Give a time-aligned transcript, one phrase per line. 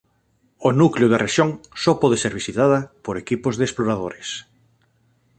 [0.67, 1.49] O núcleo da rexión
[1.83, 4.29] só pode ser visitada por equipos de exploradores.